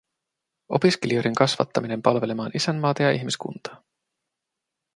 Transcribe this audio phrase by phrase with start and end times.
[0.69, 3.83] Opiskelijoiden kasvattaminen palvelemaan isänmaata ja ihmiskuntaa.